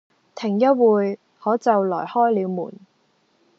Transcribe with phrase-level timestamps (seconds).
[0.33, 2.79] 停一會，可就來開了門。